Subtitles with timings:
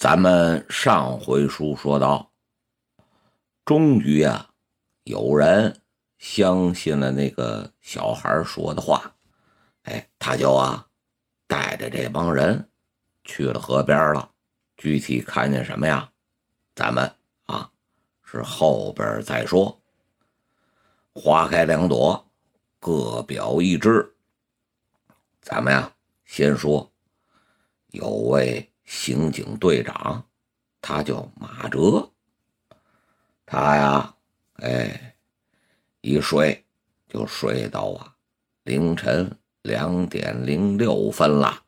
[0.00, 2.32] 咱们上回书说到，
[3.66, 4.48] 终于啊，
[5.04, 5.82] 有人
[6.16, 9.14] 相信了那个小孩说的话，
[9.82, 10.88] 哎，他就啊，
[11.46, 12.66] 带着这帮人
[13.24, 14.30] 去了河边了。
[14.78, 16.10] 具体看见什么呀？
[16.74, 17.14] 咱们
[17.44, 17.70] 啊，
[18.24, 19.82] 是后边再说。
[21.12, 22.26] 花开两朵，
[22.78, 24.14] 各表一枝。
[25.42, 25.92] 咱们呀，
[26.24, 26.90] 先说
[27.88, 28.66] 有位。
[28.92, 30.26] 刑警队长，
[30.80, 32.10] 他叫马哲。
[33.46, 34.16] 他呀，
[34.54, 35.14] 哎，
[36.00, 36.64] 一睡
[37.08, 38.16] 就睡到啊
[38.64, 41.62] 凌晨两点零六分了，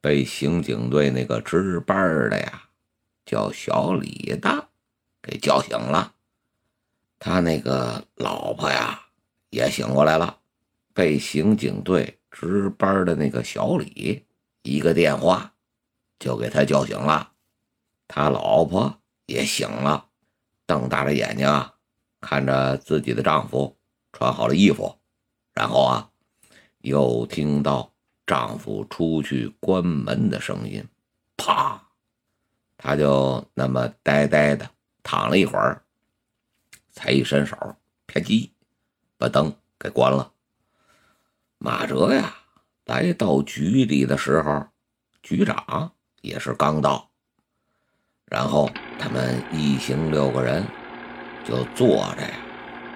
[0.00, 1.96] 被刑警队那个值班
[2.28, 2.64] 的呀，
[3.24, 4.68] 叫小李的
[5.22, 6.14] 给叫醒了。
[7.20, 9.06] 他那个老婆呀
[9.50, 10.40] 也醒过来了，
[10.92, 14.26] 被刑警队值班的那个小李
[14.62, 15.54] 一个电话。
[16.18, 17.32] 就给他叫醒了，
[18.06, 20.08] 他老婆也醒了，
[20.66, 21.74] 瞪大了眼睛啊，
[22.20, 23.76] 看着自己的丈夫
[24.12, 24.98] 穿好了衣服，
[25.54, 26.10] 然后啊，
[26.78, 27.92] 又听到
[28.26, 30.84] 丈夫出去关门的声音，
[31.36, 31.88] 啪，
[32.76, 34.68] 他就那么呆呆的
[35.02, 35.84] 躺了一会儿，
[36.90, 37.56] 才一伸手，
[38.06, 38.50] 啪叽，
[39.16, 40.32] 把灯给关了。
[41.58, 42.34] 马哲呀，
[42.84, 44.66] 来到局里的时候，
[45.22, 45.92] 局长。
[46.20, 47.08] 也是刚到，
[48.26, 50.64] 然后他们一行六个人
[51.44, 52.34] 就坐着呀，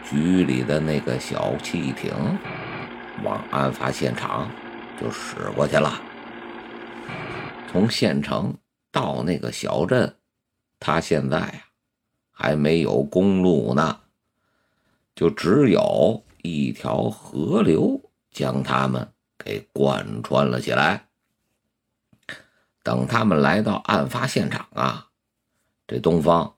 [0.09, 2.13] 局里的那个小汽艇
[3.23, 4.51] 往案发现场
[5.01, 6.01] 就驶过去了。
[7.71, 8.55] 从县城
[8.91, 10.17] 到那个小镇，
[10.79, 11.65] 他现在呀
[12.31, 14.01] 还没有公路呢，
[15.15, 17.99] 就只有一条河流
[18.31, 21.07] 将他们给贯穿了起来。
[22.83, 25.09] 等他们来到案发现场啊，
[25.87, 26.57] 这东方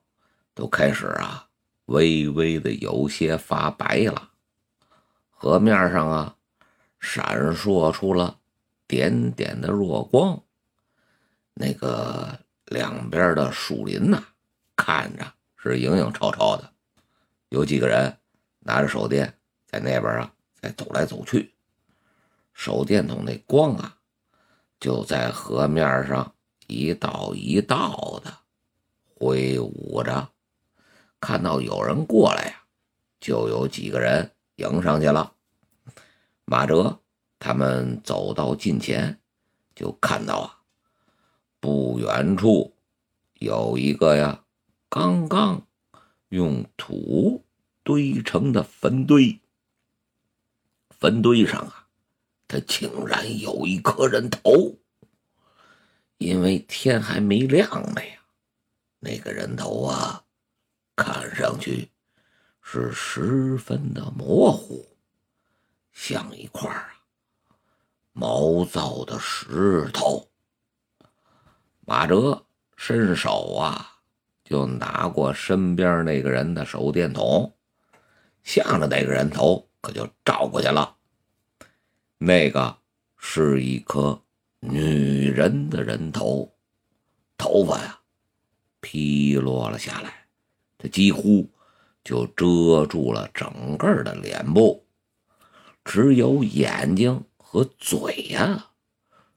[0.55, 1.48] 都开始啊，
[1.86, 4.31] 微微的有些发白了。
[5.28, 6.37] 河面上啊，
[6.99, 8.38] 闪烁出了
[8.87, 10.41] 点点的弱光。
[11.53, 14.25] 那个两边的树林呐，
[14.75, 16.72] 看着是影影绰绰的。
[17.50, 18.16] 有几个人
[18.60, 21.54] 拿着手电在那边啊，在走来走去。
[22.54, 23.99] 手电筒那光啊。
[24.84, 26.34] 就在河面上
[26.67, 28.41] 一道一道的
[29.15, 30.28] 挥舞着，
[31.19, 32.65] 看到有人过来呀，
[33.19, 35.33] 就有几个人迎上去了。
[36.44, 37.00] 马哲
[37.39, 39.19] 他们走到近前，
[39.75, 40.61] 就看到啊，
[41.61, 42.75] 不远处
[43.39, 44.44] 有一个呀，
[44.91, 45.67] 刚刚
[46.28, 47.43] 用土
[47.83, 49.41] 堆成的坟堆，
[50.91, 51.84] 坟堆上啊。
[52.47, 54.78] 他竟然有一颗人头，
[56.19, 58.21] 因为天还没亮呢呀，
[59.00, 60.25] 那个人头啊，
[60.94, 61.91] 看上去
[62.62, 64.87] 是十分的模糊，
[65.93, 66.91] 像一块啊
[68.12, 70.31] 毛躁的石头。
[71.81, 73.99] 马哲伸手啊，
[74.44, 77.55] 就拿过身边那个人的手电筒，
[78.43, 80.97] 向着那个人头可就照过去了。
[82.27, 82.79] 那个
[83.19, 84.19] 是一颗
[84.61, 86.51] 女人的人头，
[87.37, 88.01] 头发呀
[88.81, 90.27] 披落了下来，
[90.79, 91.47] 这几乎
[92.03, 94.87] 就遮住了整个的脸部，
[95.85, 98.71] 只有眼睛和嘴呀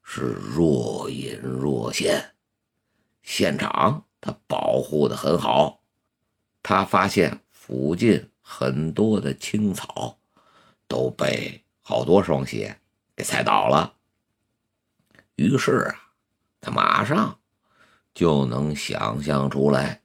[0.01, 2.35] 是若隐若现。
[3.21, 5.81] 现场他保护的很好，
[6.63, 10.17] 他发现附近很多的青草
[10.87, 11.61] 都被。
[11.89, 12.81] 好多双鞋
[13.15, 13.93] 给踩倒了，
[15.37, 15.95] 于是啊，
[16.59, 17.39] 他马上
[18.13, 20.01] 就能想象出来，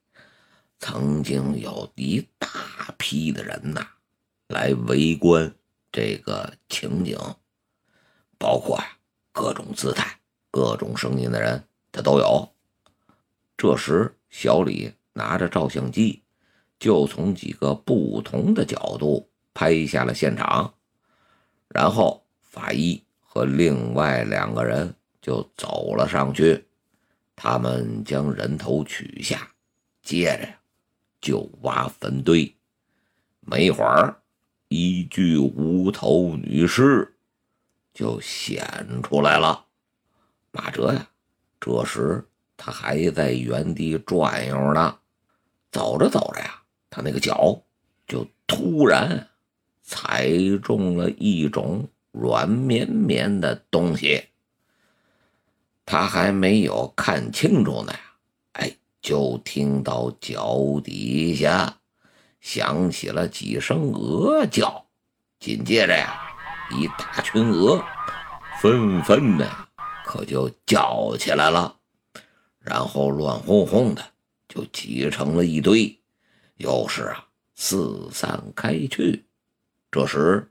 [0.78, 2.48] 曾经有一大
[2.98, 3.84] 批的人呐
[4.46, 5.52] 来围观
[5.90, 7.18] 这个情景，
[8.38, 8.86] 包括呀
[9.32, 10.20] 各种姿态、
[10.52, 12.48] 各种声音的人，他都有。
[13.56, 16.22] 这时，小李拿着照相机，
[16.78, 20.72] 就从几个不同的角度拍下了现场。
[21.74, 26.66] 然后法医和另外两个人就走了上去，
[27.34, 29.48] 他们将人头取下，
[30.02, 30.58] 接着呀
[31.20, 32.54] 就挖坟堆。
[33.40, 34.14] 没一会儿，
[34.68, 37.16] 一具无头女尸
[37.94, 38.62] 就显
[39.02, 39.64] 出来了。
[40.50, 41.08] 马哲呀，
[41.58, 42.22] 这时
[42.56, 44.98] 他还在原地转悠呢。
[45.70, 47.62] 走着走着呀，他那个脚
[48.06, 49.26] 就突然。
[49.82, 50.30] 踩
[50.62, 54.24] 中了一种软绵绵的东西，
[55.84, 57.92] 他还没有看清楚呢，
[58.52, 61.78] 哎，就听到脚底下
[62.40, 64.86] 响起了几声鹅叫，
[65.38, 66.18] 紧接着呀，
[66.70, 67.84] 一大群鹅
[68.60, 69.50] 纷纷的
[70.04, 71.76] 可就叫起来了，
[72.60, 74.04] 然后乱哄哄的
[74.48, 75.98] 就挤成了一堆，
[76.56, 79.24] 又是啊四散开去。
[79.92, 80.50] 这时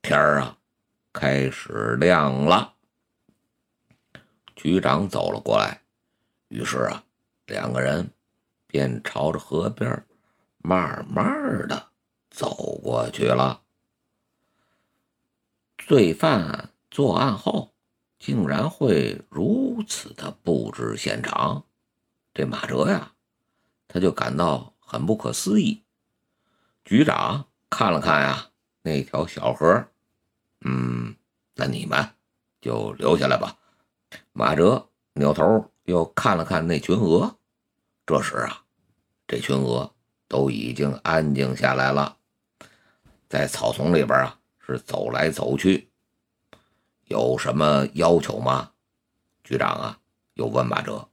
[0.00, 0.56] 天儿啊
[1.12, 2.76] 开始亮了。
[4.56, 5.82] 局长走了过来，
[6.48, 7.04] 于是啊，
[7.44, 8.10] 两个人
[8.66, 10.02] 便朝着河边
[10.62, 11.90] 慢慢的
[12.30, 13.60] 走过去了。
[15.76, 17.74] 罪犯作案后，
[18.18, 21.66] 竟然会如此的布置现场，
[22.32, 23.12] 这马哲呀，
[23.86, 25.84] 他就感到很不可思议。
[26.82, 28.49] 局长看了看呀，
[28.82, 29.86] 那条小河，
[30.62, 31.14] 嗯，
[31.54, 32.08] 那你们
[32.60, 33.56] 就留下来吧。
[34.32, 37.38] 马哲扭头又看了看那群鹅，
[38.06, 38.64] 这时啊，
[39.26, 39.94] 这群鹅
[40.28, 42.16] 都已经安静下来了，
[43.28, 45.88] 在草丛里边啊是走来走去。
[47.04, 48.72] 有什么要求吗？
[49.42, 49.98] 局长啊，
[50.34, 51.08] 又问马哲。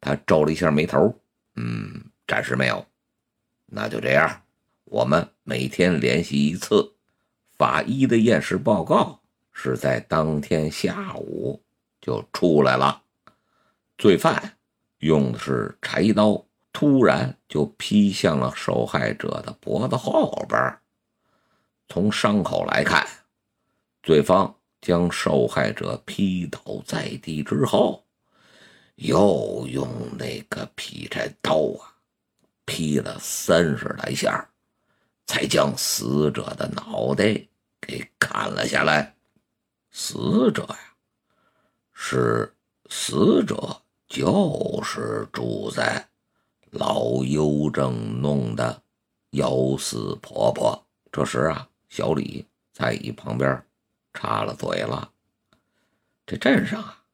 [0.00, 1.14] 他皱了一下眉头，
[1.56, 2.84] 嗯，暂时没有。
[3.66, 4.42] 那就这样，
[4.90, 6.92] 我们每天联系一次。
[7.56, 9.20] 法医的验尸报告
[9.52, 11.62] 是在当天下午。
[12.02, 13.02] 就出来了，
[13.98, 14.56] 罪犯
[15.00, 16.42] 用的是柴刀，
[16.72, 20.78] 突然就劈向了受害者的脖子后边。
[21.88, 23.06] 从伤口来看，
[24.02, 28.02] 罪方将受害者劈倒在地之后，
[28.94, 29.86] 又用
[30.18, 32.00] 那个劈柴刀啊，
[32.64, 34.48] 劈了三十来下，
[35.30, 37.40] 才将死者的脑袋
[37.80, 39.14] 给砍了下来。
[39.92, 40.78] 死者呀。
[41.92, 42.52] 是
[42.88, 46.04] 死者就是住在
[46.72, 48.82] 老邮政弄的
[49.30, 50.84] 姚四婆婆。
[51.12, 53.64] 这时啊，小李在一旁边
[54.12, 55.12] 插了嘴了。
[56.26, 57.04] 这镇上啊，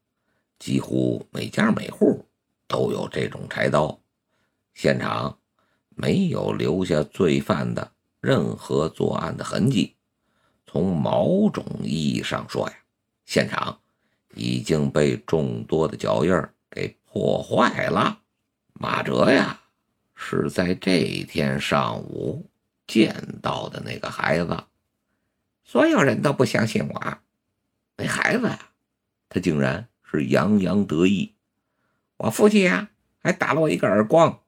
[0.59, 2.25] 几乎每家每户
[2.67, 3.99] 都有这种柴刀，
[4.73, 5.39] 现场
[5.91, 9.97] 没有留下罪犯的任何作案的痕迹。
[10.67, 12.77] 从某种意义上说呀，
[13.25, 13.79] 现场。
[14.39, 16.31] 已经被众多的脚印
[16.71, 18.21] 给破坏了。
[18.75, 19.63] 马哲呀，
[20.15, 22.51] 是在这天上午
[22.87, 24.65] 见到的那个孩子。
[25.65, 27.19] 所有人都不相信我。
[27.97, 28.73] 那孩子呀，
[29.31, 31.35] 他竟然是洋洋得意。
[32.19, 32.91] 我父亲呀，
[33.23, 34.43] 还打了我一个耳光，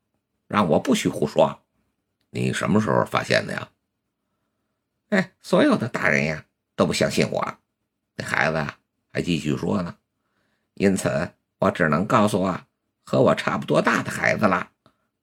[0.49, 1.63] 让我不许胡说。
[2.31, 3.69] 你什么时候发现的呀？
[5.11, 6.45] 哎，所有的大人呀
[6.77, 7.59] 都不相信我。
[8.17, 8.79] 那孩子呀。
[9.11, 9.97] 还继续说呢，
[10.75, 12.67] 因此我只能告诉啊
[13.03, 14.71] 和我差不多大的孩子了，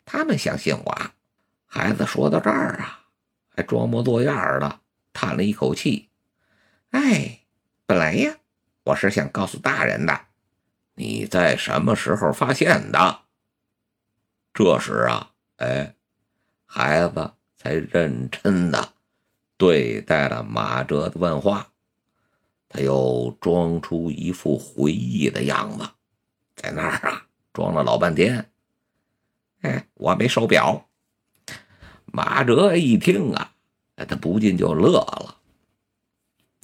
[0.04, 1.12] 他们相信我。
[1.66, 3.06] 孩子说到这儿啊，
[3.56, 4.82] 还装模作样的
[5.14, 6.10] 叹了一口气。
[6.90, 7.42] 哎，
[7.86, 8.36] 本来呀，
[8.86, 10.26] 我是想告诉大人的。
[10.96, 13.22] 你在什么时候发现的？
[14.52, 15.95] 这时啊，哎，
[16.78, 18.90] 孩子才认真的
[19.56, 21.72] 对待了马哲的问话。
[22.68, 25.88] 他又装出一副回忆的样子，
[26.54, 28.52] 在那儿啊装了老半天。
[29.62, 30.90] 哎，我没手表。
[32.08, 33.54] 马哲一听啊，
[33.96, 35.38] 他不禁就乐了。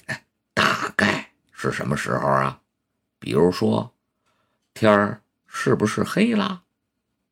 [0.08, 2.60] 哎，大概是什么时候啊？
[3.18, 3.94] 比如说，
[4.74, 6.64] 天儿是不是黑了？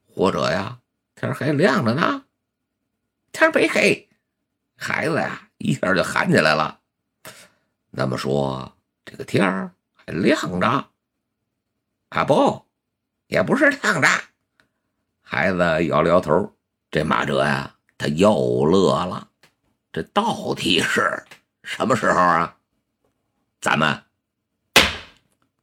[0.07, 0.79] 或者呀，
[1.15, 2.23] 天还亮着呢？
[3.31, 4.09] 天没黑，
[4.75, 6.79] 孩子呀一下就喊起来了。
[7.91, 10.89] 那么说，这个天儿还亮着？
[12.09, 12.65] 啊不，
[13.27, 14.07] 也不是亮着。
[15.21, 16.55] 孩子摇了摇头。
[16.91, 19.29] 这马哲呀，他又乐了。
[19.91, 21.23] 这到底是
[21.63, 22.57] 什么时候啊？
[23.61, 24.05] 咱们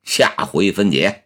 [0.05, 1.26] 下回分解。